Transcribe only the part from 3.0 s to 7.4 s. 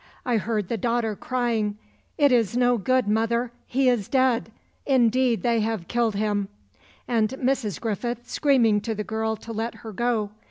mother, he is dead, indeed they have killed him,' and